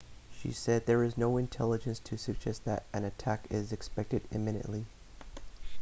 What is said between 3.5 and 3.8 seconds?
is